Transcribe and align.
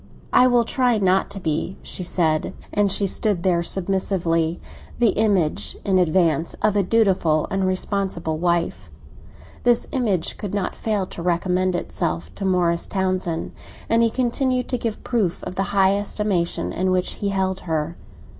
"I 0.33 0.47
will 0.47 0.65
try 0.65 0.97
not 0.97 1.29
to 1.29 1.39
be," 1.39 1.77
she 1.83 2.03
said. 2.03 2.55
And 2.73 2.91
she 2.91 3.05
stood 3.05 3.43
there 3.43 3.61
submissively, 3.61 4.59
the 4.97 5.09
image, 5.09 5.77
in 5.85 5.99
advance, 5.99 6.55
of 6.63 6.75
a 6.75 6.81
dutiful 6.81 7.45
and 7.51 7.67
responsible 7.67 8.39
wife. 8.39 8.89
This 9.61 9.87
image 9.91 10.37
could 10.39 10.55
not 10.55 10.73
fail 10.73 11.05
to 11.05 11.21
recommend 11.21 11.75
itself 11.75 12.33
to 12.33 12.45
Morris 12.45 12.87
Townsend, 12.87 13.51
and 13.87 14.01
he 14.01 14.09
continued 14.09 14.67
to 14.69 14.79
give 14.79 15.03
proof 15.03 15.43
of 15.43 15.53
the 15.53 15.65
high 15.69 15.95
estimation 15.95 16.73
in 16.73 16.89
which 16.89 17.11
he 17.21 17.29
held 17.29 17.59
her. 17.69 17.95